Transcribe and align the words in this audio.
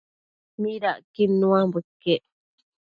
midacquid 0.61 1.31
nuambo 1.39 1.77
iquec? 1.83 2.23